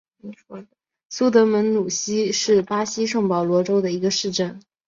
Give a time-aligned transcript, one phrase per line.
[1.09, 4.59] 苏德门努西是巴西圣保罗州的一个市镇。